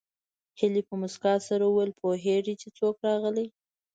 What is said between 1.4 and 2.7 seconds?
سره وویل پوهېږې چې